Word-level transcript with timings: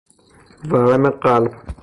ورم 0.71 1.05
قلب 1.21 1.51